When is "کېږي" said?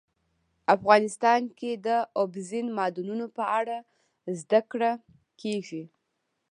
5.41-5.83